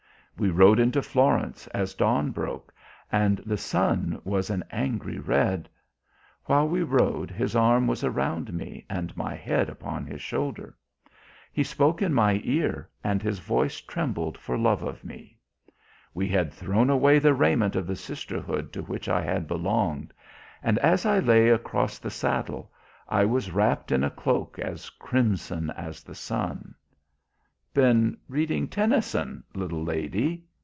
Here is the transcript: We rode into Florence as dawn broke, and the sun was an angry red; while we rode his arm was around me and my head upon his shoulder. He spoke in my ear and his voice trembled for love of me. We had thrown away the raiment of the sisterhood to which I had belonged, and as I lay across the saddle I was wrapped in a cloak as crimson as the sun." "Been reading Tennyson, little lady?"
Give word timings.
We 0.39 0.49
rode 0.49 0.79
into 0.79 1.03
Florence 1.03 1.67
as 1.67 1.93
dawn 1.93 2.31
broke, 2.31 2.73
and 3.11 3.37
the 3.45 3.57
sun 3.57 4.19
was 4.23 4.49
an 4.49 4.63
angry 4.71 5.19
red; 5.19 5.69
while 6.45 6.67
we 6.67 6.81
rode 6.81 7.29
his 7.29 7.55
arm 7.55 7.85
was 7.85 8.03
around 8.03 8.51
me 8.51 8.83
and 8.89 9.15
my 9.15 9.35
head 9.35 9.69
upon 9.69 10.07
his 10.07 10.19
shoulder. 10.19 10.75
He 11.53 11.61
spoke 11.63 12.01
in 12.01 12.11
my 12.11 12.41
ear 12.43 12.89
and 13.03 13.21
his 13.21 13.37
voice 13.37 13.81
trembled 13.81 14.35
for 14.35 14.57
love 14.57 14.81
of 14.81 15.03
me. 15.03 15.37
We 16.11 16.27
had 16.27 16.51
thrown 16.51 16.89
away 16.89 17.19
the 17.19 17.35
raiment 17.35 17.75
of 17.75 17.85
the 17.85 17.95
sisterhood 17.95 18.73
to 18.73 18.81
which 18.81 19.07
I 19.07 19.21
had 19.21 19.47
belonged, 19.47 20.11
and 20.63 20.79
as 20.79 21.05
I 21.05 21.19
lay 21.19 21.49
across 21.49 21.99
the 21.99 22.09
saddle 22.09 22.71
I 23.07 23.25
was 23.25 23.51
wrapped 23.51 23.91
in 23.91 24.03
a 24.03 24.09
cloak 24.09 24.57
as 24.57 24.89
crimson 24.89 25.69
as 25.71 26.01
the 26.01 26.15
sun." 26.15 26.73
"Been 27.73 28.17
reading 28.27 28.67
Tennyson, 28.67 29.45
little 29.55 29.81
lady?" 29.81 30.43